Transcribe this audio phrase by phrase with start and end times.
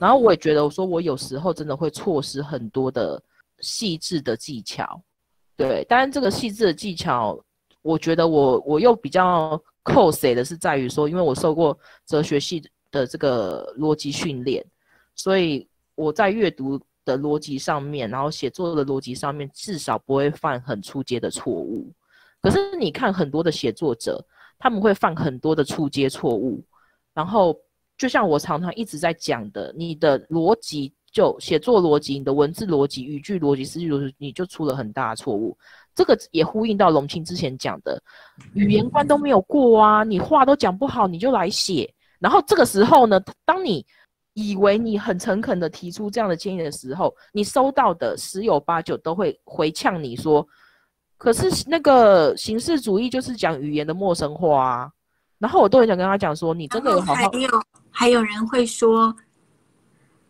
[0.00, 3.22] 然后我也觉得，我说我有时候真的会错失很多的
[3.60, 5.00] 细致的技巧，
[5.56, 5.84] 对。
[5.84, 7.42] 当然，这个细致的技巧，
[7.80, 14.62] 我觉得我我又比较扣谁的是在于说，因为我受过哲学系的这个逻辑训练，
[15.14, 21.90] 所以我在阅读的逻辑上面，然后写作的逻辑上面，至少不会犯很出阶的错误。
[22.42, 24.22] 可是你看很多的写作者，
[24.58, 26.62] 他们会犯很多的出阶错误，
[27.14, 27.56] 然后。
[27.96, 35.56] 就像我常常一直在讲的，你的逻辑就写作逻辑、你的文字逻辑、语句逻辑、思句逻辑，你就出了很大的错误。
[35.94, 38.02] 这个也呼应到龙清之前讲的，
[38.54, 41.88] 语言关都没有过啊，你话都讲不好，你就来写。
[42.18, 43.86] 然后这个时候呢，当你
[44.32, 50.44] 以为你很诚恳的提出这样的建议的时候，你收到的十有八九都会回呛你说，
[51.16, 54.90] 可是那个形式主义就是讲语言的陌生化啊。
[55.38, 57.30] 然后我都很想跟他讲说，你真的有好好。
[57.96, 59.14] 还有人会说，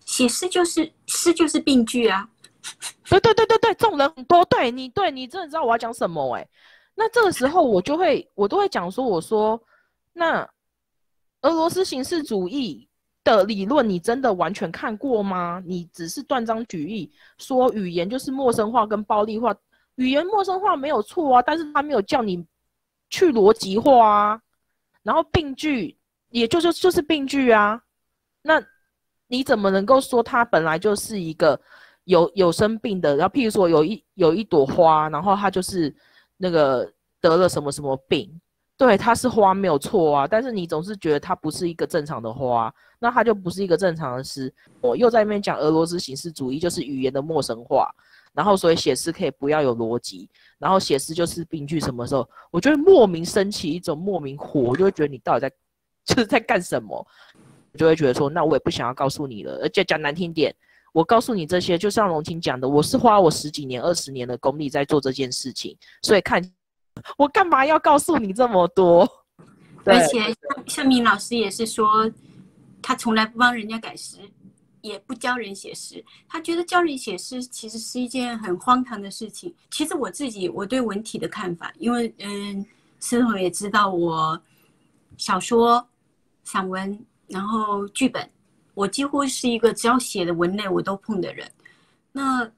[0.05, 2.29] 写诗就是诗就是病句啊！
[3.09, 4.45] 对对对对对，这种人很多。
[4.45, 6.47] 对你对你真的知道我要讲什么哎？
[6.95, 9.59] 那这个时候我就会我都会讲说，我说
[10.13, 10.47] 那
[11.41, 12.87] 俄罗斯形式主义
[13.25, 15.63] 的理论你真的完全看过吗？
[15.65, 19.57] 你只是断章取义说语言就是陌生化跟暴力化，
[19.95, 22.47] 语言陌生化没有错啊，但是他没有叫你
[23.09, 24.41] 去逻辑化啊，
[25.03, 25.97] 然后病句。
[26.35, 27.81] 也就是就是病句啊，
[28.43, 28.61] 那
[29.29, 31.59] 你怎么能够说它本来就是一个
[32.07, 33.17] 有有生病的？
[33.17, 35.95] 然后譬如说有一有一朵花，然后它就是
[36.37, 38.29] 那个得了什么什么病，
[38.77, 44.53] 对，它是花没有错啊，但是你总是觉得它不是一个正常的花，那它就不是一个正常的诗。
[44.81, 47.89] 我又在那边讲俄罗斯形式主义，就是语言的陌生化，
[48.33, 51.79] 然后所以写诗可以不要有逻辑，然后写诗就是病句。
[51.79, 55.55] 什么时候我就会莫名升起一种莫名火，我就会觉得你到底在。
[56.05, 57.07] 就是在干什么，
[57.79, 59.55] 就会觉得说，那我也不想要告诉你了。
[59.63, 60.55] 而且讲难听点，
[60.93, 66.43] 我告诉你这些，就像龙青讲的，我是花我十几年、二十年的功力在做这件事情，所以看
[67.17, 69.09] 我干嘛要告诉你这么多？
[69.87, 70.35] 而且像
[70.67, 72.11] 像明老师也是说，
[72.81, 74.19] 他从来不帮人家改诗，
[74.81, 76.05] 也不教人写诗。
[76.29, 79.55] 他觉得教人写诗其实是一件很荒唐的事情。
[79.71, 82.65] 其实我自己我对文体的看法，因为嗯，
[83.01, 84.41] 师彤也知道我
[85.17, 85.87] 小说。
[86.45, 88.31] 散文，然后剧本，
[88.75, 91.51] 我几乎是一个只要写的文类我都碰的人。
[92.13, 92.49] 那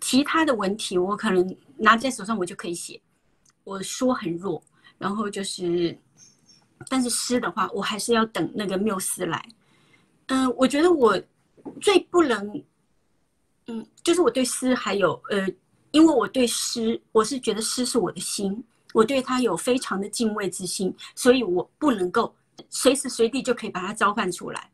[0.00, 3.00] 其他的文体，我可能拿在手上我就可以写。
[3.64, 4.62] 我说很弱，
[4.98, 5.96] 然后就是，
[6.88, 9.44] 但是诗的话，我还是要等那个缪斯来。
[10.26, 11.20] 嗯，我觉得我
[11.80, 12.64] 最不能，
[13.66, 15.48] 嗯，就是我对诗还有呃，
[15.92, 22.34] 因为我对诗，我是觉得诗是我的心，我对它有非常的敬畏之心，所以我不能够。
[22.68, 24.70] 随时随地就可以把它召唤出来。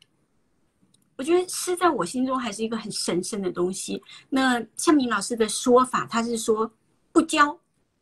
[1.16, 4.00] 我觉得诗在我心中还是一个很神圣的东西。
[4.28, 6.72] 那向明老师的说法，他是说
[7.10, 7.58] 不教，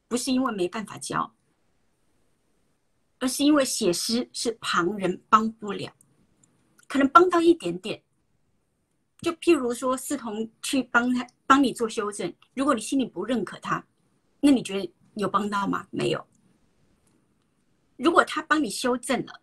[0.06, 1.34] 不是因为没办法教，
[3.18, 5.90] 而是因为写诗是旁人帮不了，
[6.86, 8.02] 可能帮到一点点。
[9.22, 13.82] 就譬如说，思彤去帮他帮你做修正，如果你心里不认可他，
[14.40, 15.86] 那你觉得有帮到吗？
[15.90, 16.22] 没有。
[17.96, 19.40] 如果他帮你修正了。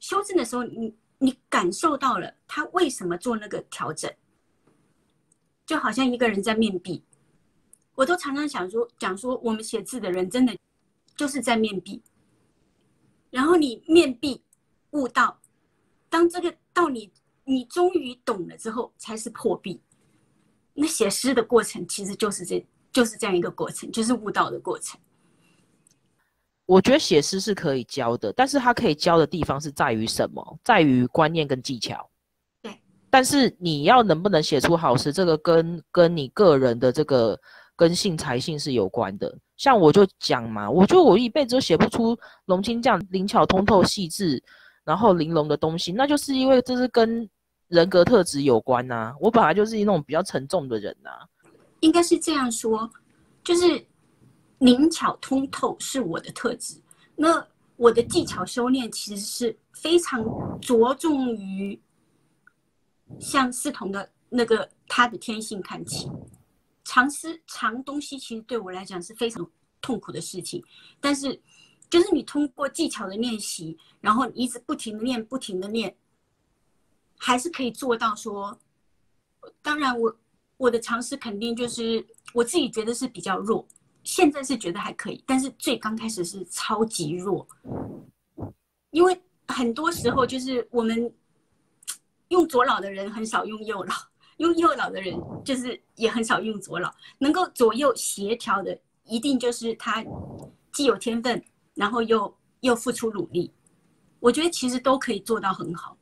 [0.00, 4.12] 修正的时候，你你感受到了他为什么做那个调整，
[5.66, 7.04] 就好像一个人在面壁，
[7.94, 10.56] 我都常常想说讲说，我们写字的人真的
[11.14, 12.02] 就是在面壁，
[13.30, 14.42] 然后你面壁
[14.92, 15.38] 悟道，
[16.08, 17.12] 当这个到你
[17.44, 19.80] 你终于懂了之后，才是破壁。
[20.72, 24.98] 那写诗的过程其实就是这就是这样一个过程，就是悟道的过程。
[26.70, 30.58] 我觉得写诗是可以教的，但是它可以教的地方是在于什么？
[30.62, 32.08] 在于观念跟技巧。
[32.62, 32.80] 对。
[33.10, 37.36] 但是你要能不能写出好诗，这个跟跟你个人的这个
[37.74, 39.36] 根性才性是有关的。
[39.56, 44.40] 像我就讲嘛，我觉得我一辈子都写不出龙青这样灵巧通透、细致，
[44.84, 47.28] 然后玲珑的东西，那就是因为这是跟
[47.66, 49.12] 人格特质有关呐。
[49.18, 51.10] 我本来就是那种比较沉重的人呐。
[51.80, 52.88] 应该是这样说，
[53.42, 53.89] 就是。
[54.60, 56.80] 灵巧通透是我的特质，
[57.16, 57.46] 那
[57.76, 60.22] 我的技巧修炼其实是非常
[60.60, 61.80] 着重于
[63.18, 66.10] 向思彤的那个他的天性看齐。
[66.84, 69.48] 藏诗藏东西其实对我来讲是非常
[69.80, 70.62] 痛苦的事情，
[71.00, 71.40] 但是
[71.88, 75.96] 就是你通过技巧的练习，然后一直不停的练，不停的练，
[77.16, 78.58] 还是可以做到说。
[79.62, 80.14] 当然，我
[80.58, 83.66] 我的尝试肯定就是我自己觉得是比较弱。
[84.02, 87.46] 现在是觉得还可以，但是最刚开始是超级弱，
[88.90, 91.12] 因为很多时候就是我们
[92.28, 93.94] 用左脑的人很少用右脑，
[94.38, 95.14] 用右脑的人
[95.44, 96.92] 就是也很少用左脑。
[97.18, 100.04] 能够左右协调的，一定就是他
[100.72, 101.42] 既有天分，
[101.74, 103.52] 然后又又付出努力。
[104.18, 105.96] 我觉得其实都可以做到很好。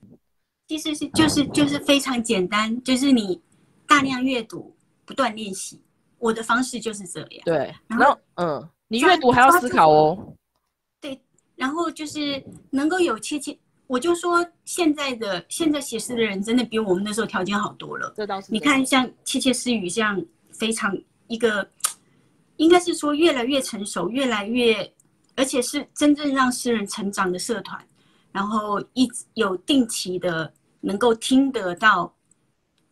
[0.66, 3.40] 其实是就是就是非常简单，就是你
[3.86, 5.80] 大量阅读，不断练习。
[6.18, 7.42] 我的方式就是这样。
[7.44, 10.34] 对，然后嗯，你阅读还要思考哦。
[11.00, 11.20] 对，
[11.54, 13.56] 然后就是能够有切切，
[13.86, 18.12] 我就说现在的现在写诗的人真的比我们那时候条件好多了。
[18.16, 18.52] 这倒是。
[18.52, 20.20] 你看，像切切私语这样
[20.52, 20.96] 非常
[21.28, 21.68] 一个，
[22.56, 24.92] 应该是说越来越成熟，越来越，
[25.36, 27.80] 而且是真正让诗人成长的社团，
[28.32, 32.12] 然后一直有定期的能够听得到，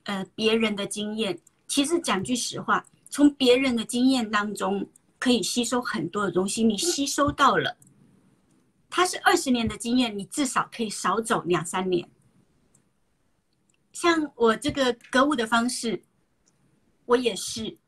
[0.05, 1.37] 呃，别人的经验。
[1.67, 2.84] 其实讲句实话。
[3.08, 4.86] 从别人的经验当中
[5.18, 7.76] 可以吸收很多的东西，你吸收到了，
[8.90, 12.06] 他是二十年的经验，你至少可以少走两三年。
[13.92, 16.02] 像我这个格物的方式，
[17.06, 17.78] 我也是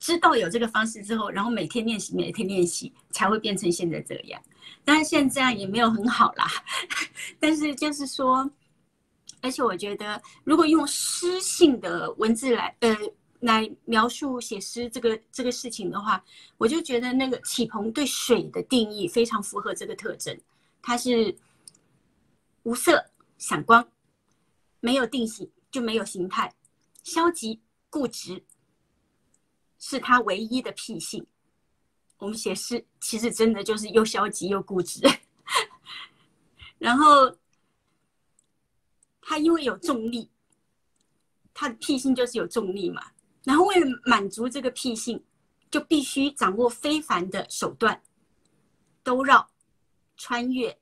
[0.00, 4.42] 知道有这个方式之后，然后每天练习，每天练习，才会变成现在这样。
[4.84, 6.46] 当然现在也没有很好啦，
[7.38, 8.50] 但是就是说，
[9.40, 12.96] 而且我觉得，如果用诗性的文字来，呃。
[13.42, 16.24] 来描述写诗这个这个事情的话，
[16.58, 20.40] 我就觉得那个启鹏对水的定义非常符合这个特征，
[20.80, 21.36] 它是
[22.62, 23.04] 无色
[23.38, 23.86] 闪光，
[24.78, 26.54] 没有定型就没有形态，
[27.02, 27.60] 消极
[27.90, 28.44] 固执
[29.80, 31.26] 是他唯一的癖性。
[32.18, 35.00] 我们写诗其实真的就是又消极又固执，
[36.78, 37.36] 然后
[39.20, 40.30] 它因为有重力，
[41.52, 43.10] 它的癖性就是有重力嘛。
[43.44, 45.22] 然后为了满足这个癖性，
[45.70, 48.00] 就必须掌握非凡的手段，
[49.02, 49.48] 兜绕、
[50.16, 50.78] 穿越、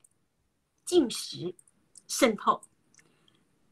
[0.85, 1.53] 进食、
[2.07, 2.61] 渗透。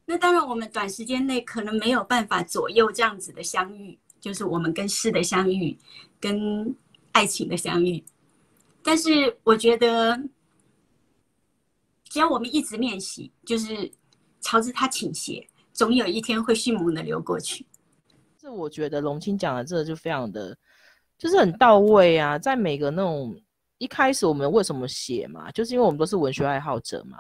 [0.06, 5.78] 那当然，我们短时间内可能没有办法左右这样子的相遇，就是我们跟诗的相遇，
[6.20, 6.76] 跟
[7.12, 8.04] 爱情的相遇。
[8.82, 10.20] 但是我觉得，
[12.06, 13.92] 只要我们一直练习，就是
[14.42, 17.64] 朝着它倾斜，总有一天会迅猛的流过去。
[18.40, 20.56] 是我觉得龙青讲的这个就非常的，
[21.18, 22.40] 就是很到位啊。
[22.40, 23.36] 在每个那种
[23.80, 27.18] 一开始我们为什么写嘛，就是因为我们都是文学爱好者嘛。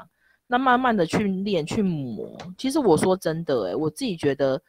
[0.47, 4.59] 那慢慢的去练去磨，其实我说真的，诶，我自己觉得，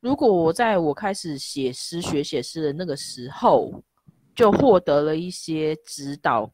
[0.00, 3.72] 如果我在我开始写诗学写诗的那个时候，
[4.34, 6.50] 就获得了一些指导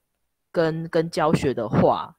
[0.53, 2.15] 跟跟教学的话，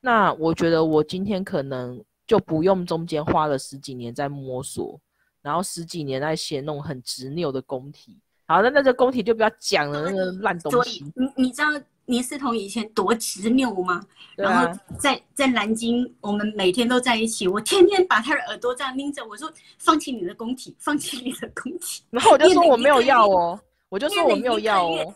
[0.00, 5.00] 那我觉得我今天可能就不用中间花了十几年在摸索。
[5.46, 11.04] 然后十几年在写那种很执拗的工体，好，那那这工体就不要讲了，那个烂东西。
[11.14, 11.68] 你你知道
[12.06, 14.04] 倪思彤以前多执拗吗？
[14.34, 19.48] 然后在在南京，我们每天都在一起，我天天把他的耳朵这样拎着，我说
[19.78, 22.02] 放弃你的工体，放弃你的工体。
[22.10, 25.14] 然后我就说我没有要哦，我就说我没有要哦，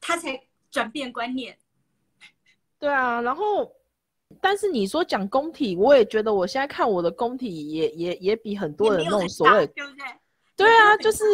[0.00, 0.40] 他才
[0.70, 1.58] 转变观念。
[2.78, 3.68] 对啊，然后。
[4.40, 10.04] 但是你说讲工体，我也觉得我现在看我的工体也也也比很多人那种所谓，对不对？
[10.54, 11.24] 对啊，就是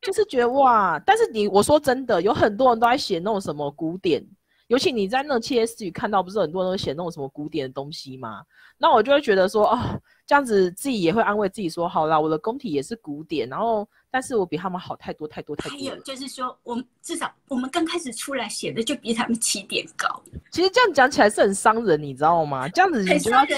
[0.00, 0.98] 就是觉得哇！
[1.04, 4.24] 但是你我说真的，有很多人都在写那种什么古典，
[4.68, 8.42] 尤其你在那七 S 语看到，不是很多人都写那种什么古典的东西吗？
[8.78, 13.88] 那我就会觉得说啊，这样子自己也会安慰自己说，好啦，我的工体也是古典，然后。
[14.10, 15.76] 但是我比他们好太多太多太多。
[15.76, 20.08] 还有就是说，我们至少我们刚开始出来写的就比他们起点高。
[20.50, 22.66] 其实这样讲起来是很伤人，你知道吗？
[22.70, 23.52] 这样子你就要去，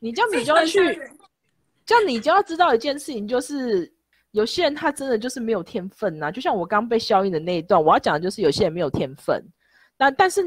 [0.00, 0.78] 你这样你就要去，
[1.84, 3.92] 这样你就要知道一件事情，就是
[4.30, 6.32] 有些人他真的就是没有天分呐。
[6.32, 9.44] 就像我刚被消音的那一段，我要讲的就是有些人没有天分。
[9.98, 10.40] 那但是，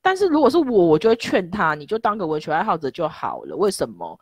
[0.00, 3.56] 但是如果是我，我就会劝他，你就当个文学爱好者就好了。
[3.56, 4.16] 为什么？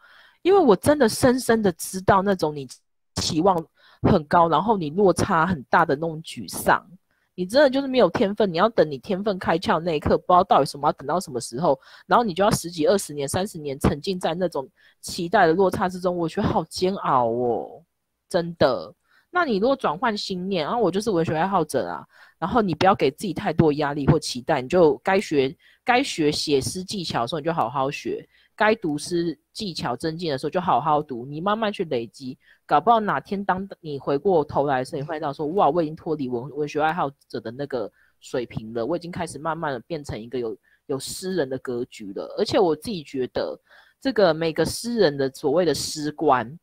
[0.46, 2.68] 因为我真的深深的知道那种你
[3.16, 3.56] 期望。
[4.02, 6.86] 很高，然后你落差很大的那种沮丧，
[7.34, 8.52] 你真的就是没有天分。
[8.52, 14.68] 你要等你天分开窍那一刻，不知道到底什么要等到什么时候，然后你就要十几、二十年、三十年沉浸在那种
[15.00, 17.82] 期待的落差之中，我觉得好煎熬哦，
[18.28, 18.94] 真的。
[19.30, 22.06] 那你如果转换心念，然后我就是文学爱好者啊，
[22.38, 28.28] 然后你不要给自己太多压力或期待，你就该学该学写诗技巧的时候，你就好好学。
[28.56, 31.26] 该读诗技巧增进的时候，就好好读。
[31.26, 42.34] 你慢慢去累积，搞不好哪天当你回过头来的时候，你会到说：哇，我已经脱离文文学爱好者的那个水平了，我已经开始慢慢的变成一个有有诗人的格局了。
[42.38, 43.60] 而且我自己觉得，
[44.00, 46.58] 这个每个诗人的所谓的诗观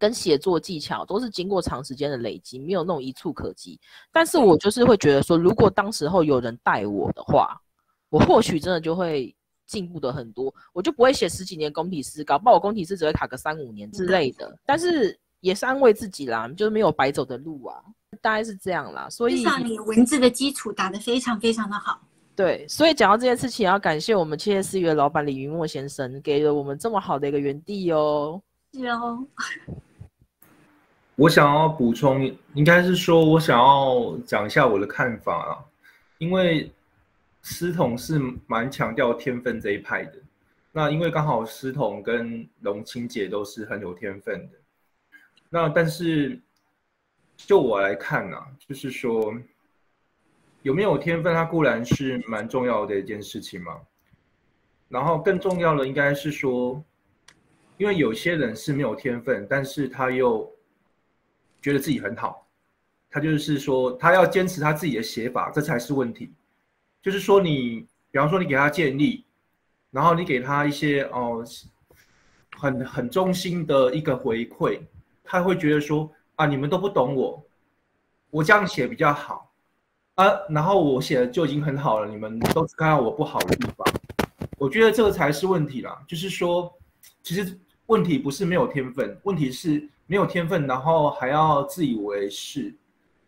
[0.00, 3.78] 跟写作技巧，都是经过长时间的累积，没有那种一触可及。
[4.10, 7.56] 但是我就是会觉得说，如果当时候有人带我的话，
[8.08, 9.32] 我或许真的就会。
[9.70, 14.52] 进步的很多，我就不会写十几年公体诗，搞不好我公体诗只会卡个三五年之类的。
[14.66, 17.80] 但是也是安慰自己啦，就是没有白走的路啊，
[18.20, 19.08] 大概是这样啦。
[19.08, 22.00] 所以至少你文字的基础打得非常非常的好。
[22.34, 28.42] 对，所以讲到这件事情，要感谢我们七月四月老板李云墨先生，给了我们这么好的一个园地哦。
[28.72, 29.24] 是哦。
[31.16, 35.58] 我想要补充，应该是说我想要讲一下我的看法啊，
[36.16, 36.72] 因为
[37.50, 40.14] 师统是蛮强调天分这一派的。
[40.72, 44.58] 那因为刚好师统跟龙清姐都是很有天分的。
[45.48, 46.40] 那但是
[47.36, 49.34] 就我来看啊，就是说。
[50.62, 53.80] 有没有天分，它固然是蛮重要的一件事情嘛。
[54.90, 56.84] 然后更重要的应该是说，
[57.78, 60.46] 因为有些人是没有天分，但是他又
[61.62, 62.46] 觉得自己很好，
[63.08, 66.30] 他就是说他要坚持他自己的写法，这才是问题。
[67.02, 69.24] 就是说你，比方说你给他建议，
[69.90, 71.44] 然后你给他一些哦，
[72.56, 74.80] 很很忠心的一个回馈，
[75.24, 77.42] 他会觉得说啊，你们都不懂我，
[78.30, 79.50] 我这样写比较好。
[80.16, 83.86] 啊，然后我写的就已经很好了，你们都看到我不好的地方，
[84.58, 85.98] 我觉得这个才是问题啦。
[86.06, 86.70] 就是说，
[87.22, 92.74] 其实问题不是没有天分，问题是没有天分，然后还要自以为是。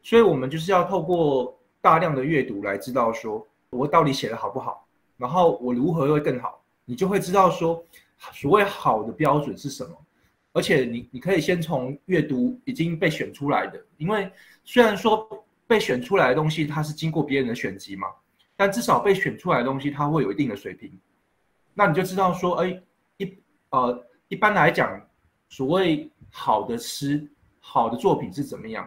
[0.02, 4.86] 所以我们就是要透过大量的阅读来知道说我到底写的好不好，
[5.16, 7.84] 然后我如何会更好，你就会知道说
[8.32, 9.96] 所谓好的标准是什么。
[10.52, 14.30] 而且你你可以先从阅读已经被选出来的，因为
[14.64, 15.28] 虽然说。
[15.64, 18.08] 被选出来的东西，它是经过别人的选集嘛？
[18.56, 20.92] 但至少被选出来的东西，它会有一定的水平。
[21.72, 22.82] 那你就知道说，哎，
[23.16, 23.38] 一
[23.70, 25.00] 呃，一般来讲，
[25.48, 27.26] 所谓好的诗、
[27.58, 28.86] 好的作品是怎么样？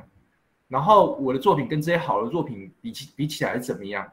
[0.67, 4.07] 然后我的作品跟这些好的作品比起比起来是怎么样？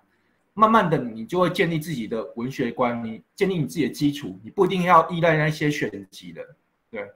[0.54, 6.42] 慢慢的，你就会建立自己的文学观，你建立你自己的基础，你不一定要依赖那些选集的，
[6.90, 7.06] 对。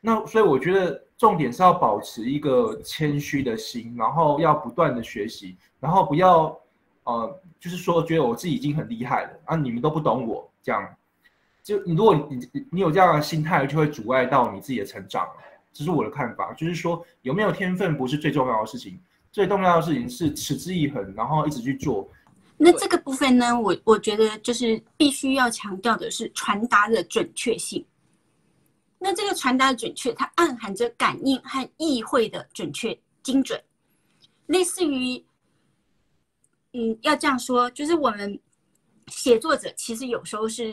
[0.00, 6.56] 那所以我觉得重点是要保持一个谦虚的心，然后要不断的学习，然后不要，
[7.04, 10.86] 呃，就是说觉得我自己已经很厉害了啊，你们都不懂我这样，
[11.62, 15.26] 就你如果你你有这样的心态，就会阻碍到你自己的成长。
[15.72, 19.00] 这是我的看法，就是说有没有天分不是最重要的事情，
[19.32, 22.08] 最重要的事情是持之以恒，然后一直去做。
[22.56, 27.84] 那这个部分呢，我我觉得就是必须要强调的是传达的准确性。
[28.98, 33.62] 那这个传达的准确，它暗含着感应和意会的准确精准，
[34.46, 35.22] 类似于，
[36.72, 38.38] 嗯，要这样说，就是我们
[39.08, 40.72] 写作者其实有时候是，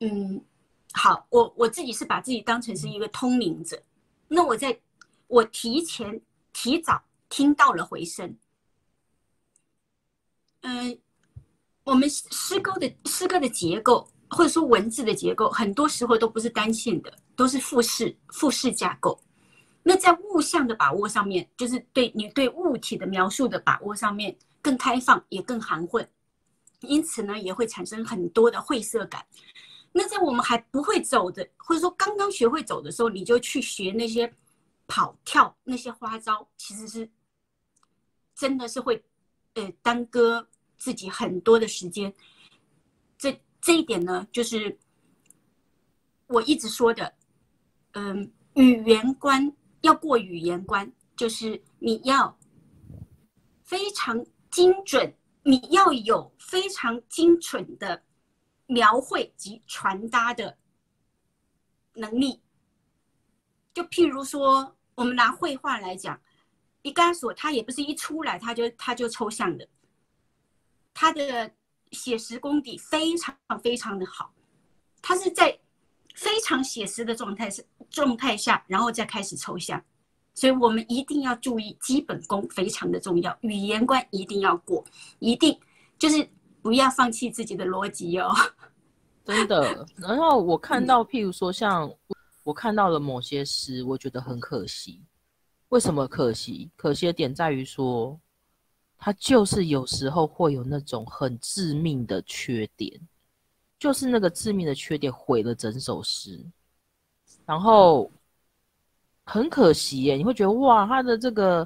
[0.00, 0.44] 嗯，
[0.92, 3.80] 好，我我自己是把自己当成是一个通灵者，
[4.26, 4.78] 那我在
[5.26, 6.20] 我提前
[6.52, 8.36] 提早听到了回声，
[10.62, 10.98] 嗯，
[11.84, 17.12] 我们诗歌的诗歌的结构或者说文字的结构，很多时候都不是单线的。
[17.38, 19.16] 都是复式复式架构，
[19.84, 26.04] 那在物象的把握上面，就是对你对物体的描述的把握上面更开放，也更含混，
[26.80, 29.24] 因此呢，也会产生很多的晦涩感。
[29.92, 34.34] 那在我们还不会走的，或者说刚刚学会走的时候，你就去学那些
[34.88, 37.08] 跑跳那些花招，其实是
[38.34, 39.00] 真的是会
[39.58, 42.14] 呃耽搁自己很多的时间。
[43.18, 44.78] 这这一点呢，就是
[46.28, 47.12] 我一直说的。
[47.92, 52.38] 嗯，语言关要过语言关，就是你要
[53.64, 55.12] 非常精准，
[55.42, 58.00] 你要有非常精准的
[58.66, 60.56] 描绘及传达的
[61.94, 62.40] 能力。
[63.74, 66.20] 就譬如说，我们拿绘画来讲，
[66.88, 69.68] 毕加索他也不是一出来他就他就抽象的，
[70.94, 71.50] 他的
[71.92, 74.32] 写实功底非常非常的好，
[75.02, 75.58] 他是在。
[76.14, 79.80] 非常写实的状态是状态下，然后再开始抽象，
[80.34, 84.84] 所以我们一定要注意基本功非常的重要，语言关一定要过，
[85.20, 85.56] 一定
[85.96, 86.28] 就是
[86.60, 88.34] 不要放弃自己的逻辑哦。
[89.24, 89.86] 真的。
[89.94, 91.88] 然后我看到，譬如说像
[92.42, 95.00] 我看到了某些诗，我觉得很可惜。
[95.68, 96.70] 为什么可惜？
[96.76, 98.18] 可惜的点在于说，
[98.96, 103.00] 它就是有时候会有那种很致命的缺点。
[103.78, 106.44] 就是那个致命的缺点毁了整首诗，
[107.46, 108.10] 然后
[109.22, 111.64] 很可惜耶，你会觉得哇，他的这个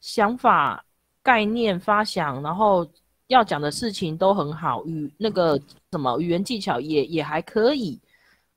[0.00, 0.84] 想法、
[1.20, 2.88] 概念、发想，然后
[3.26, 8.00] 要讲的事情都很好，语那个什么语言技巧也也还可以，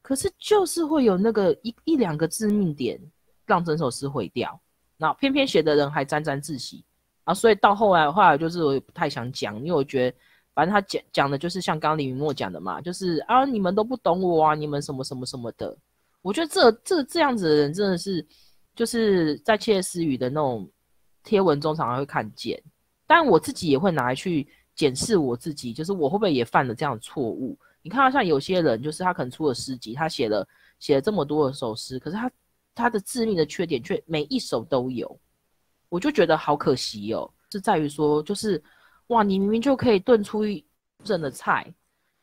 [0.03, 3.01] 可是就是会有那个一一两个致命点，
[3.48, 4.62] 让整首诗毁掉。
[5.01, 6.86] 那偏偏写的人还沾沾自喜
[7.24, 10.17] 啊，所以到后来后来就是我也不太想讲，因为我觉得。
[10.53, 15.75] 反正他讲讲的就是像刚李云墨讲的嘛，就是啊你们都不懂我啊，你们什么什么什么的。
[16.22, 18.24] 我觉得这这这样子的人真的是
[18.75, 20.70] 就是在窃私语的那种
[21.24, 22.62] 贴文中常常会看见，
[23.08, 27.58] 但我自己也会拿来去检视我自己，就是我会不会也犯了这样的错误？
[27.81, 30.46] 你看到像有些人，就是他可能出了诗集，他写了
[30.79, 32.29] 写了这么多的首诗，可是他
[32.73, 35.19] 他的致命的缺点却每一首都有，
[35.89, 37.29] 我就觉得好可惜哦。
[37.51, 38.61] 是在于说，就是
[39.07, 40.63] 哇，你明明就可以炖出一
[41.03, 41.69] 整的菜，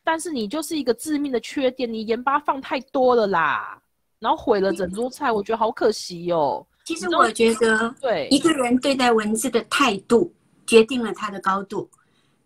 [0.03, 3.79] 但是你就是一个致命的缺点，你盐巴放太多了啦，
[4.19, 6.67] 然后毁了整桌菜，我觉得好可惜哦。
[6.87, 10.33] 其实我觉得，对一个人对待文字的态度，
[10.67, 11.91] 决定了他的高度。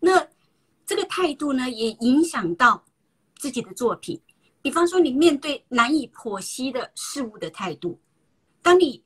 [0.00, 0.26] 那
[0.84, 2.82] 这个态度呢，也影响到
[3.36, 4.20] 自己的作品。
[4.62, 8.00] 比方说，你面对难以剖析的事物的态度，
[8.62, 9.02] 当你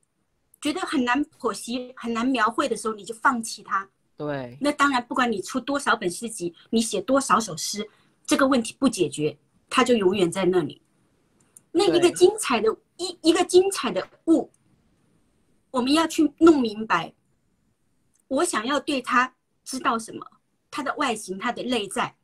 [0.60, 3.88] 觉得很难剖析、很难描绘的时候，你就放弃它。
[4.16, 7.88] 对，那当然，不管你出多少本诗集，你写多少首诗，
[8.26, 9.36] 这个问题不解决，
[9.68, 10.80] 它就永远在那里。
[11.72, 14.50] 那一个精彩的一一个精彩的物，
[15.70, 17.12] 我们要去弄明白。
[18.28, 19.34] 我想要对它
[19.64, 20.26] 知道什么，
[20.70, 22.14] 它的外形、它的内在，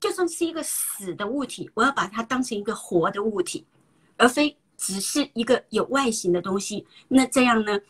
[0.00, 3.66] 就算是一个死的物体，我要把它当成一个活的物体，
[4.16, 6.86] 而非只是一个有外形的东西。
[7.08, 7.80] 那这样呢，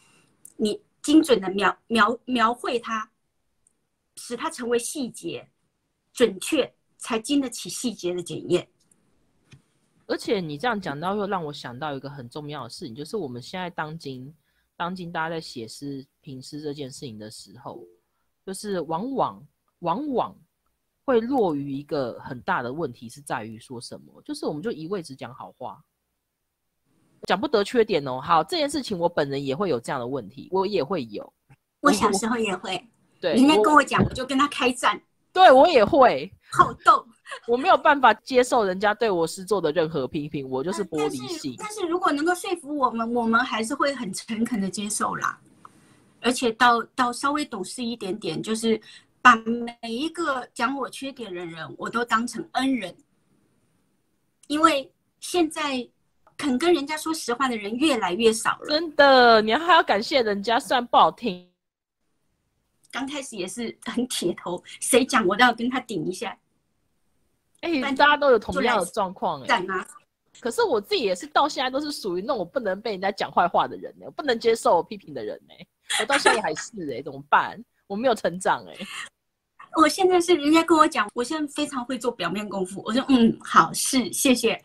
[0.56, 3.10] 你精准的描描描绘它，
[4.16, 5.50] 使它成为细节，
[6.12, 8.68] 准确，才经得起细节的检验。
[10.06, 14.34] 而且你这样讲到，又让我想到一个很重要的事情，就是我们现在当今
[14.74, 17.84] 当今大家在写诗评诗这件事情的时候，
[18.46, 19.46] 就是往往
[19.80, 20.34] 往往
[21.08, 24.20] 会落于一个很大的问题，是在于说什么？
[24.26, 25.82] 就是我们就一味只讲好话，
[27.22, 28.20] 讲不得缺点哦。
[28.20, 31.32] 好，这件事情我本人也会有这样的问题，我也会有。
[31.80, 32.86] 我小时候也会，
[33.22, 35.00] 对，人家跟我我讲，我就跟他开战，
[35.32, 37.02] 对我也会，好斗。
[37.46, 41.54] 我没有办法接受人家对我诗作的任何批评，我就是玻璃心。
[41.58, 45.40] 但是如果能够说服我们，我们还是会很诚恳的接受啦。
[46.20, 48.78] 而且到到稍微懂事一点点，就是
[49.20, 52.94] 把每一个讲我缺点的人，我都当成恩人。
[54.46, 55.86] 因为现在
[56.36, 58.66] 肯跟人家说实话的人越来越少了。
[58.66, 61.46] 真的，你还要感谢人家，虽然不好听。
[62.90, 66.36] 刚开始也是很铁头，谁讲我都要跟他顶一下。
[67.60, 69.66] 哎、但大家都有同样的状况哎。
[70.40, 75.54] 可是我自己也是到现在都是属于那种不能被人家讲坏话的人呢，我不能接受批评的人呢。
[76.00, 77.62] 我到现在还是哎，怎么办？
[77.88, 78.76] 我没有成长哎。
[79.76, 82.82] 我现在是人家跟我讲，我现在非常会做表面功夫。
[82.84, 84.60] 我说嗯，好是谢谢。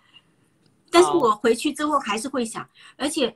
[0.90, 3.36] 但是我回去之后还是会想，而且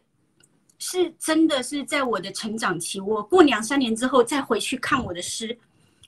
[0.79, 5.57] 是真的是在我的成长期，我过两三年之后再回去看我的诗，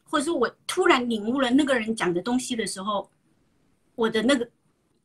[0.04, 3.10] 或者说我突然领悟了那个人讲的东西的时候，
[3.96, 4.48] 我的那个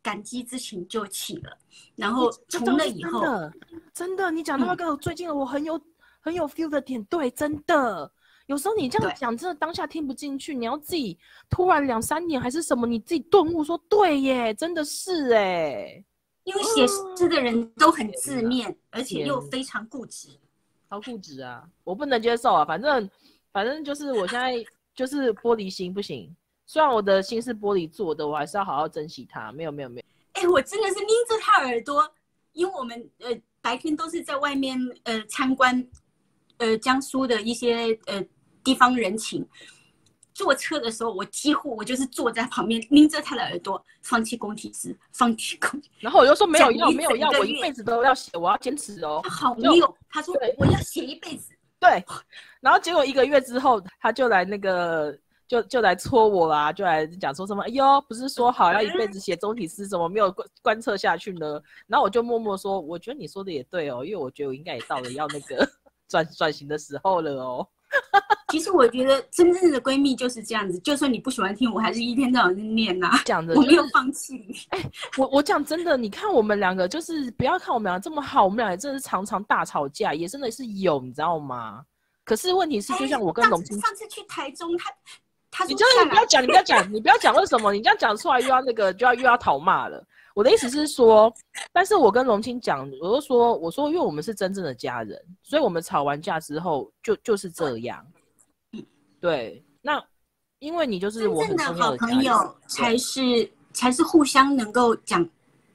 [0.02, 1.58] 感激之情就起了。
[1.96, 3.52] 然后这从那以后，的
[3.92, 5.80] 真的，你讲到那嗯个最近我很有
[6.20, 8.10] 很有 feel 的点，对，真的。
[8.46, 16.04] 有时候你这样对讲，真的当下听不进去，你要自己突然两三年还是什么，你自己顿悟说，对耶，真的是哎，
[16.44, 20.28] 因为写诗的人都很自面，而且又非常固执。
[20.88, 22.64] 好固执啊，我不能接受啊。
[22.64, 23.08] 反正
[23.50, 24.52] 反正就是我现在
[24.94, 26.30] 就是玻璃心不行，
[26.66, 29.50] 虽然我的心是玻璃做的，我还是要好好珍惜它。
[29.52, 30.06] 没有没有没有，
[30.42, 32.08] 哎、我真的是拎着他耳朵，
[32.52, 35.84] 因为我们呃白天都是在外面呃参观
[36.58, 38.24] 呃江苏的一些呃
[38.64, 39.46] 地方人情。
[40.32, 49.20] 坐车的时候，我几乎我就是坐在旁边拎着他的耳朵，放弃工体诗，放弃公体，然后我就说没有要没有要，我一辈子都要写，我要坚持哦。
[49.22, 49.96] 他好没有。
[50.10, 52.04] 他说我要写一辈子，对，
[52.60, 61.62] 然后结果一个月之后，他就来那个，就就来戳我啦，就来讲说什么，哎呦，不是说好要一辈子写中体诗，怎么没有观观测下去呢？
[61.86, 65.64] 然后我就默默说，我觉得你说的也对哦，因为我觉得我应该也到了要那个
[66.08, 67.68] 转转型的时候了哦。
[68.52, 74.56] 其实我觉得真正的闺蜜就是这样子，就算你不喜欢听，我还是一天到晚在念呐、讲的、我没有放弃你。
[75.18, 81.82] 我我讲真的，你看我们两个，就是不要看我们俩这么好，我们俩也真的是常常大吵架，也真的是有，你知道吗？
[82.24, 84.90] 可是问题是，就像我跟哎龙青上次上次去台中，他
[85.50, 87.72] 他你就是不要讲，你不要讲，你不要讲为什么？
[87.72, 90.04] 你这样讲出来又要那个，就要又要讨骂了。
[90.34, 91.32] 我的意思是说，
[91.72, 98.04] 但是我跟龙青讲，我就说，我说，因为我们是真正的家人，所以我们吵完架之后就就是这样。
[99.20, 100.04] 对，那
[100.58, 105.26] 因为你就是真正的好朋友才是才是互相能够讲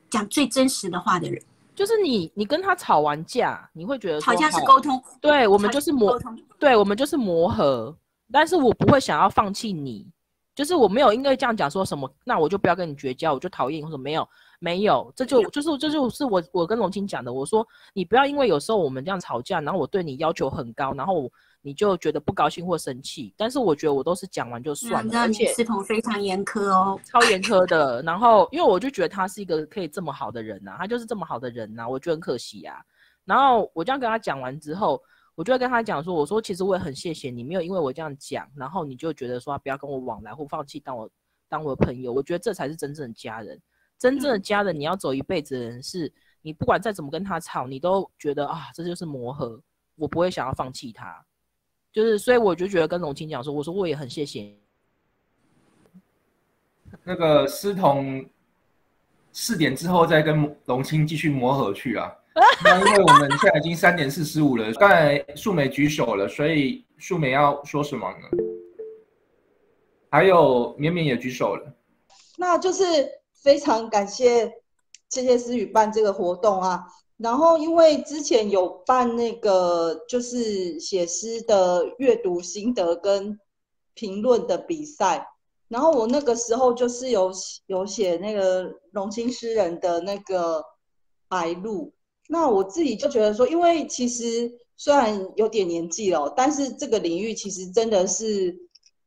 [0.09, 1.41] 讲最真实的话的人。
[1.73, 6.19] 就是你，你跟他吵完架，你会觉得吵架是沟通，对我们就是磨。
[6.59, 7.95] 对我们就是磨合，
[8.33, 10.05] 但是我不会想要放弃你，
[10.59, 14.27] 就是我没有因为这样讲说什么，那我就不要跟你绝交，我就讨厌或者没有
[14.59, 28.01] 没有，这就就是这就是我我跟龙青讲的，我说你不要因为有时候我们这样吵架，然后我对你要求很高，然后你就觉得不高兴或生气，但是我觉得我都是讲完就算了，而且司彤非常严苛哦，超严苛的。
[28.01, 32.83] 然后因为我就觉得他是一个可以这么好的人呐，他就是这么好的人呐，我觉得很可惜呀。
[33.23, 35.01] 然后我这样跟他讲完之后。
[35.39, 41.10] 我就会跟他讲说，我说其实我也很谢谢你，没有因为我这样讲，然后你就觉得说不要跟我往来或放弃当我
[41.47, 42.12] 当我的朋友。
[42.12, 43.58] 我觉得这才是真正的家人，
[43.97, 49.58] 真正的家人，你要走一辈子的人，是你不管再怎么跟他吵，你都觉得啊，这就是磨合，
[49.95, 51.25] 我不会想要放弃他。
[51.93, 54.54] 就是，所以我就觉得跟龙青讲说，我说我也很谢谢
[57.06, 58.30] 那个思彤，
[59.32, 62.13] 四点之后再跟龙青继续磨合去啊。
[62.63, 68.43] 那因为我们现在已经三点四十五了，刚才素美举手了，所以素美要说什么呢？
[70.10, 71.73] 还有绵绵也举手了，
[72.38, 72.84] 那就是
[73.34, 74.52] 非常感谢
[75.10, 76.84] 谢谢思雨办这个活动啊。
[77.17, 83.38] 然后因为之前有办那个就是写诗的阅读心得跟
[83.93, 85.28] 评论的比赛，
[85.67, 87.32] 然后我那个时候就是有
[87.67, 90.63] 有写那个龙兴诗人的那个
[91.28, 91.91] 白鹭。
[92.31, 98.55] 那我自己就觉得说，因为其实虽然有点年纪了，但是这个领域其实真的是，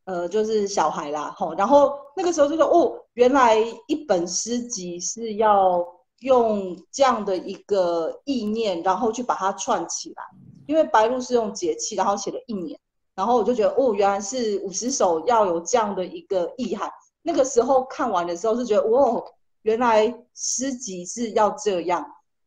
[0.07, 1.55] 呃，就是小孩啦，吼。
[1.55, 3.57] 然后那个时候就说，哦，原来
[3.87, 5.87] 一本诗集是要
[6.19, 10.25] 用这样的一个意念，然后去把它串起来。
[10.67, 12.77] 因为白露是用节气，然后写了一年，
[13.15, 16.91] 然后我就觉得，哦，原来是五十首要有这样的一个意涵。
[17.23, 19.23] 那个时候看完的时候是觉得，哦，
[19.63, 22.05] 原来诗集是要这样。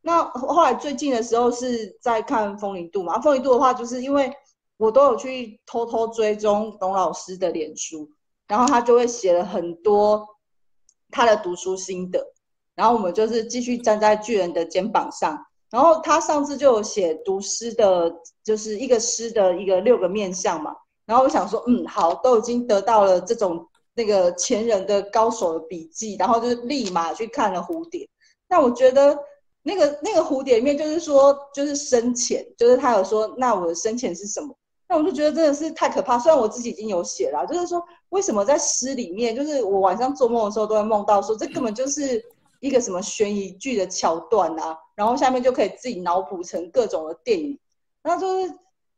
[0.07, 4.31] 那后来最近的时候是在看《风铃度》嘛，《风铃度》的话，就是因为
[4.77, 8.07] 我都有去偷偷追踪董老师的脸书，
[8.47, 10.23] 然后他就会写了很多
[11.09, 12.23] 他的读书心得，
[12.75, 15.43] 然后我们就是继续站在巨人的肩膀上。
[15.71, 18.13] 然后他上次就有写读诗的，
[18.43, 20.71] 就是一个诗的一个六个面相嘛。
[21.07, 28.07] 然后我想说，嗯，好，都已经得到了这种那个前人的高手的笔记，然后就是立马去看了蝴蝶。
[28.47, 29.17] 那我觉得。
[29.67, 34.55] 那个那个蝴蝶里面就是说，就是深浅，就是他有说，那我的深浅是什么？
[34.87, 36.19] 那我就觉得真的是太可怕。
[36.19, 42.23] 虽然我自己已经有写了，就是说为什么在诗里面，就是我晚上做梦的时候都会梦到说，这根本就是
[42.59, 47.57] 一个什么悬疑剧的桥段啊，然后下面就可以自己脑补成各种的电影。
[48.03, 48.53] 那就是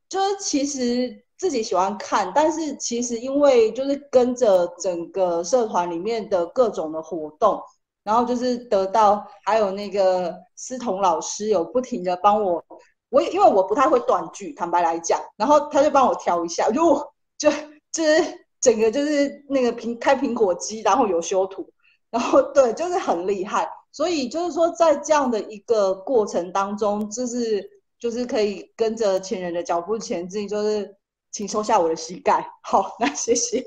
[0.10, 7.62] 就是其实自己喜欢看，但是其实因为就是跟着整个社团里面的各种的活动。
[8.08, 12.64] 然后就是得到，还有那个思彤老师有不停的帮我，
[13.10, 16.96] 我也因为我不太会断句，坦白来讲，然后他就帮我调一下，就
[17.38, 17.52] 就
[17.92, 18.24] 就是
[18.62, 21.70] 整个就是那个苹开苹果机，然后有修图，
[22.10, 23.70] 然后对，就是很厉害。
[23.92, 30.96] 所以就是说，在这样的一个过程当中，就是就是可以跟着前人的脚步前进，就是
[31.34, 32.50] 请收下我的膝盖。
[32.62, 33.62] 好，那谢谢。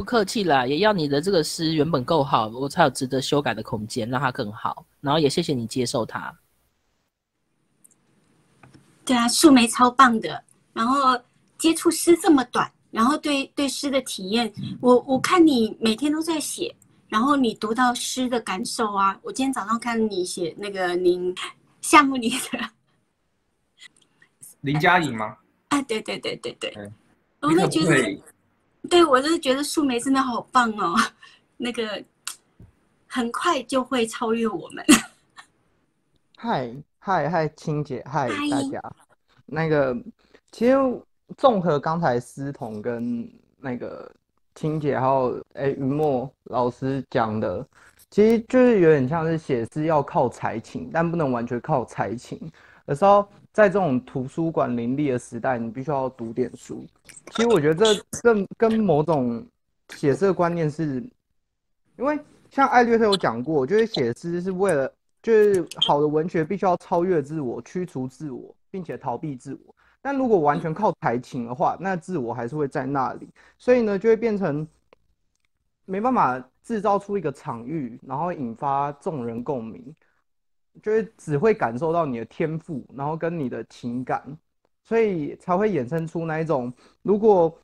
[0.00, 4.86] 不客气啦，也要你的这个诗原本够好，我才有值得修改的空间，让它更好。
[5.02, 6.34] 然后也谢谢你接受它。
[9.04, 10.42] 对啊，素梅超棒的。
[10.72, 11.20] 然后
[11.58, 16.74] 接触诗这么短，然后对对诗的体验，我我看你每天都在写，
[17.10, 21.34] 然后你读到诗的感受啊，我今天早上看你写那个您
[21.82, 22.70] 夏目里的
[24.62, 25.36] 林佳颖吗？
[25.68, 26.90] 啊，对对对对对，
[27.40, 28.18] 我都觉得。
[28.88, 30.96] 对，我就是觉得素梅真的好棒哦，
[31.56, 32.02] 那个
[33.06, 34.84] 很快就会超越我们。
[36.36, 38.82] 嗨嗨嗨，青姐，嗨大家。
[39.46, 39.94] 那个
[40.50, 40.76] 其实
[41.36, 44.10] 综合刚才思彤跟那个
[44.54, 47.64] 青姐还有哎云墨老师讲的，
[48.10, 52.50] 其实就是有点像是写诗要靠才情，但不能完全靠才情，
[52.86, 53.28] 有时候。
[53.52, 56.84] 在这种图书馆林立的时代，你必须要读点书。
[57.32, 59.44] 其实我觉得这更跟某种
[59.90, 61.02] 写诗的观念是，
[61.98, 69.74] 因为像艾略特有讲过，就是写诗是为了，就是好的文学必须要超越自我、驱除自我，并且逃避自我。
[70.00, 74.66] 但如果完全靠才情的话，那自我还是会在那里，所以呢，就会变成
[75.84, 79.94] 没办法制造出一个场域，然后引发众人共鸣。
[80.82, 84.22] 就是只会感受到你的天赋，然后跟你的情感，
[84.82, 87.56] 所以才会衍生出那一种，如果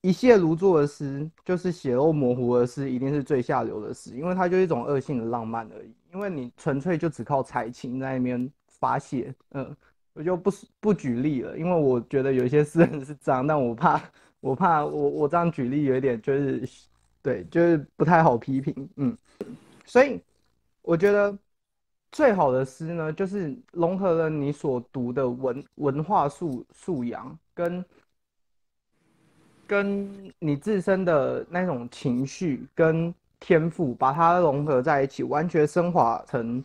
[0.00, 5.94] 一泻如注的诗，就是血肉模糊的诗，一定是最下流的诗，因为它就是一种恶性的浪漫而已。
[6.12, 9.74] 因为你纯粹就只靠才情在那边发泄，嗯，
[10.12, 14.02] 我就不不举例了，因为我觉得有些诗人是这样，但我怕
[14.40, 16.68] 我怕我我这样举例有一点就是
[17.22, 19.16] 对，就是不太好批评，嗯，
[19.86, 20.20] 所以
[20.82, 21.34] 我觉得
[22.12, 27.84] 最好的诗呢，就是融合了你所读的文文化素素养跟。
[29.64, 36.62] 跟你自身的那种情绪跟天赋，把它融合在一起，完全升华成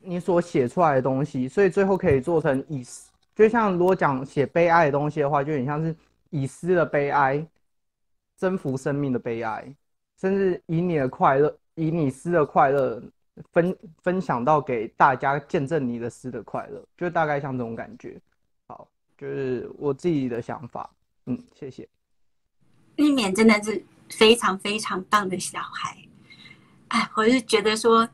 [0.00, 5.96] 你所写出来的东西，所以最后可以做成以诗，就像如果讲写悲哀的东西的话，就很像是
[6.28, 7.42] 以诗的悲哀
[8.36, 9.74] 征服生命的悲哀，
[10.20, 13.02] 甚至以你的快乐，以你诗的快乐
[13.52, 18.20] 分分享到给大家，见证你的诗的快乐，就大概像这种感觉。
[18.68, 20.88] 好，就是我自己的想法。
[21.26, 21.88] 嗯，谢谢。
[22.96, 25.96] 玉勉真的是非常非常棒的小孩，
[26.88, 28.08] 哎，我是觉得说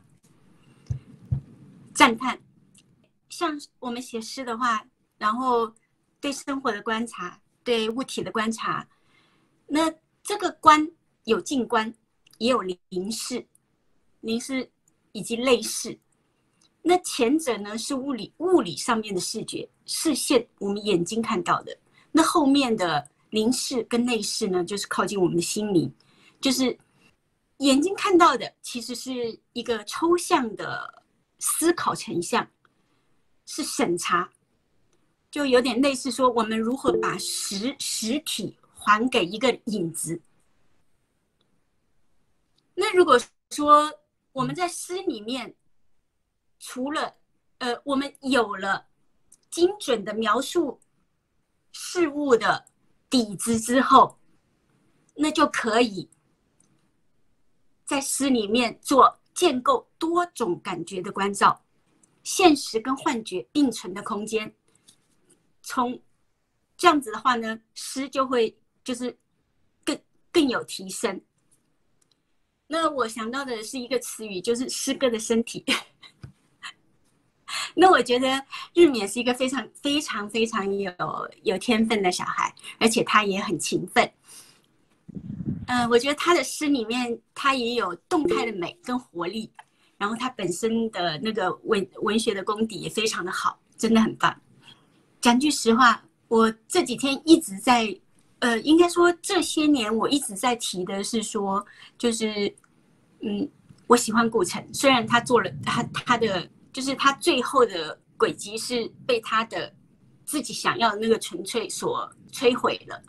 [1.93, 2.39] 赞叹。
[3.29, 4.83] 像我们写诗的话，
[5.17, 5.71] 然后
[6.19, 8.87] 对生活的观察，对物体的观察，
[9.67, 10.89] 那这个观
[11.25, 11.93] 有静观，
[12.37, 13.45] 也有凝视，
[14.21, 14.69] 凝视
[15.17, 15.97] 以及类视。
[16.81, 21.77] 那前者呢是物理物理上面的视觉视线，我们眼睛看到的。
[22.11, 23.07] 那后面的。
[23.29, 25.93] 凝视跟内视呢，就是靠近我们的心灵，
[26.39, 26.75] 就是
[27.57, 31.03] 眼睛看到的，其实是一个抽象的
[31.37, 32.49] 思考成像，
[33.45, 34.31] 是审查，
[35.29, 40.19] 就有点类似说我们如何把实实体还给一个影子。
[42.73, 43.19] 那如果
[43.51, 43.91] 说
[44.37, 45.55] 我们在诗里面，
[46.59, 47.15] 除了
[47.57, 48.85] 呃，我们有了
[49.49, 50.79] 精准的描述
[51.71, 52.65] 事物的。
[53.09, 54.19] 底子之后，
[55.15, 56.09] 那就可以
[57.85, 61.63] 在诗里面做建构多种感觉的关照，
[62.21, 64.53] 现实跟幻觉并存的空间。
[65.63, 65.97] 从
[66.75, 69.17] 这样子的话呢，诗就会就是
[69.85, 69.97] 更
[70.29, 71.21] 更有提升。
[72.67, 75.63] 那我想到的是一个词语，就是诗歌的身体。
[77.73, 80.91] 那我觉得日冕是一个非常非常非常有
[81.43, 84.09] 有天分的小孩，而且他也很勤奋。
[85.67, 89.49] 嗯，我觉得他的诗里面他也有动态的美跟活力，
[89.97, 94.35] 然后他本身的那个文文学的功底也非常的好，真的很棒。
[95.21, 97.97] 讲句实话，我这几天一直在，
[98.39, 101.65] 呃，应该说这些年我一直在提的是说，
[101.97, 102.53] 就是，
[103.21, 103.49] 嗯，
[103.87, 106.49] 我喜欢顾城，虽然他做了他他的。
[106.73, 109.73] 就是他最后的轨迹是被他的
[110.25, 113.01] 自己想要的那个纯粹所摧毁了。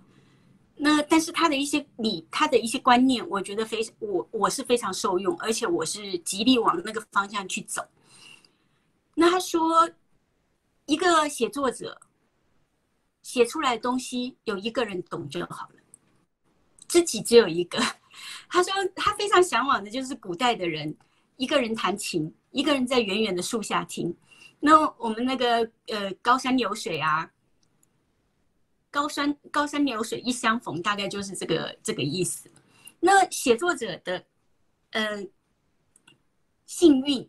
[0.74, 7.82] 那但是他的一些理，他的一些观念，我觉得非我我是非常受用，而且我是极力往那个方向去走。
[9.14, 9.90] 那他说，
[10.86, 12.00] 一个写作者
[13.28, 15.74] 写出来的东西有一个人懂就好了，
[16.88, 17.78] 知己只有一个。
[18.48, 20.96] 他说他非常向往的就是古代的人
[21.36, 22.34] 一个人弹琴。
[22.50, 24.16] 一个人在远远的树下听，
[24.60, 27.30] 那我们那个呃高山流水啊，
[28.90, 32.50] 高山高山流水一相逢，大概就是这个这个意思。
[33.00, 34.24] 那写作者的
[34.92, 35.22] 呃
[36.64, 37.28] 幸运，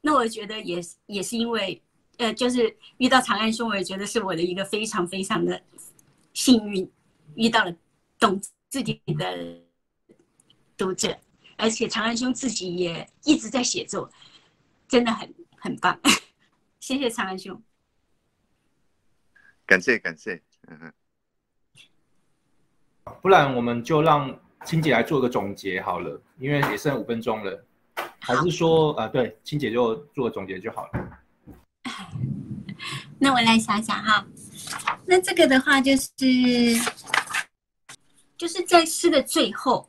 [0.00, 1.82] 那我觉得也也是因为
[2.18, 5.60] 呃就是遇到长安兄，我也觉得是我的一个非常非常的
[6.32, 6.90] 幸运，
[7.34, 7.74] 遇到了
[8.18, 9.60] 懂自己的
[10.76, 11.18] 读者，
[11.56, 14.10] 而且长安兄自己也一直在写作。
[14.88, 15.98] 真的很很棒，
[16.78, 17.60] 谢谢长安兄，
[19.66, 20.92] 感谢感谢，嗯哼，
[23.20, 27.66] 不然我们就让青姐来做个总结好了，因为也剩五分钟了，
[28.20, 31.18] 还是说啊，对，青姐就做个总结就好了。
[33.18, 34.26] 那我来想想哈，
[35.06, 36.10] 那这个的话就是，
[38.36, 39.88] 就是在诗的最后，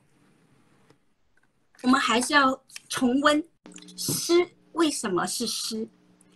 [1.81, 3.43] 我们还是要重温
[3.95, 4.49] 诗。
[4.73, 5.89] 为什么是诗？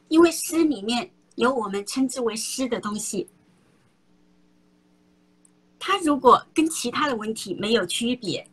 [0.08, 3.30] 因为诗里面有我们称之为诗的东西。
[5.78, 8.46] 它如果跟其他的文体没有区别，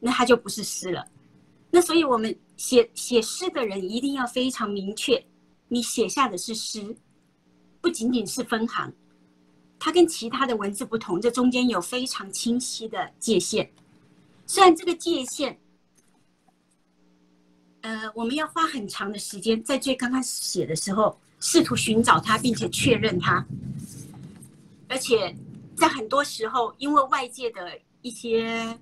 [0.00, 1.06] 那它就不是诗了。
[1.70, 5.22] 那所以我们写写诗的人一定要非常明确，
[5.72, 6.94] 你写下的是诗，
[7.80, 8.92] 不仅仅是分行，
[9.78, 13.72] 它跟其他的文字不同，这中间有非常清晰的界限。
[14.46, 15.58] 虽然这个界限。
[17.80, 23.44] 呃，我们要花很长的时间，在最刚开始写的时候，试图寻找它，并且确认它。
[24.88, 25.34] 而且，
[25.74, 28.78] 在很多时候，因为外界的一些，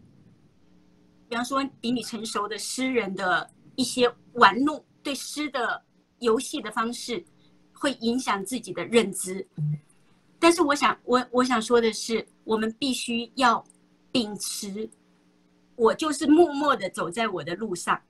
[1.28, 5.80] 比方说比你成熟的诗人的一些玩弄，对诗的
[6.20, 7.22] 游戏的方式，
[7.72, 9.46] 会影响自己的认知。
[10.38, 13.62] 但是我想，我我想说的是，我们必须要
[14.10, 14.88] 秉持，
[15.76, 18.00] 我就是默默的走在我的路上，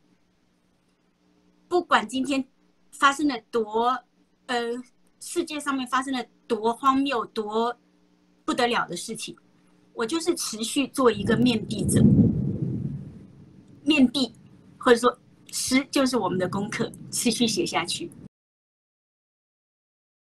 [1.66, 2.44] 不管今天
[2.92, 3.98] 发生了多，
[4.46, 4.56] 呃，
[5.18, 7.76] 世界上面发生了多荒谬、多
[8.44, 9.36] 不得了的事情，
[9.92, 12.00] 我就是持续做一个面壁者，
[13.84, 14.32] 面壁，
[14.78, 15.18] 或者说
[15.52, 18.10] 诗就是我们的功课，持续写下去。